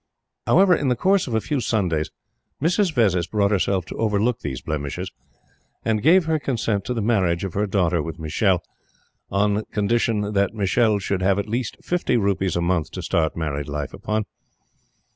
However, 0.47 0.75
in 0.75 0.87
the 0.87 0.95
course 0.95 1.27
of 1.27 1.35
a 1.35 1.39
few 1.39 1.59
Sundays, 1.61 2.09
Mrs. 2.59 2.91
Vezzis 2.91 3.27
brought 3.27 3.51
herself 3.51 3.85
to 3.85 3.97
overlook 3.97 4.39
these 4.39 4.59
blemishes 4.63 5.11
and 5.85 6.01
gave 6.01 6.25
her 6.25 6.39
consent 6.39 6.85
to 6.85 6.95
the 6.95 7.03
marriage 7.03 7.43
of 7.43 7.53
her 7.53 7.67
daughter 7.67 8.01
with 8.01 8.17
Michele, 8.17 8.63
on 9.29 9.63
condition 9.65 10.33
that 10.33 10.55
Michele 10.55 10.97
should 10.97 11.21
have 11.21 11.37
at 11.37 11.47
least 11.47 11.77
fifty 11.83 12.17
rupees 12.17 12.55
a 12.55 12.61
month 12.61 12.89
to 12.93 13.03
start 13.03 13.37
married 13.37 13.67
life 13.69 13.93
upon. 13.93 14.25